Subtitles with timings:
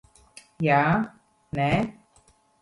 [0.67, 0.79] Jā.
[1.59, 1.69] Nē.